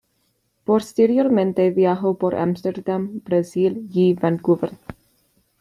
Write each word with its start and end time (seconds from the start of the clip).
Posteriormente 0.63 1.69
viajó 1.69 2.17
por 2.17 2.33
Ámsterdam, 2.33 3.21
Brasil 3.23 3.87
y 3.93 4.15
Vancouver. 4.15 4.71